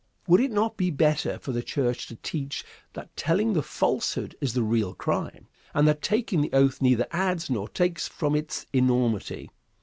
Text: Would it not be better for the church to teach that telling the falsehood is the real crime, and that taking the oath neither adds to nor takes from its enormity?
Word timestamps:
Would 0.27 0.41
it 0.41 0.49
not 0.49 0.77
be 0.77 0.89
better 0.89 1.37
for 1.37 1.51
the 1.51 1.61
church 1.61 2.07
to 2.07 2.15
teach 2.15 2.65
that 2.93 3.15
telling 3.15 3.53
the 3.53 3.61
falsehood 3.61 4.35
is 4.41 4.55
the 4.55 4.63
real 4.63 4.95
crime, 4.95 5.47
and 5.75 5.87
that 5.87 6.01
taking 6.01 6.41
the 6.41 6.53
oath 6.53 6.81
neither 6.81 7.05
adds 7.11 7.45
to 7.45 7.53
nor 7.53 7.69
takes 7.69 8.07
from 8.07 8.35
its 8.35 8.65
enormity? 8.73 9.51